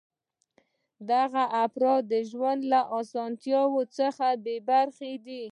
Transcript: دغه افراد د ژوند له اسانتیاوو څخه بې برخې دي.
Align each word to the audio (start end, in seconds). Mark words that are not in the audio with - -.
دغه 1.11 1.43
افراد 1.65 2.01
د 2.13 2.15
ژوند 2.29 2.61
له 2.71 2.81
اسانتیاوو 2.99 3.81
څخه 3.97 4.27
بې 4.43 4.57
برخې 4.69 5.13
دي. 5.25 5.43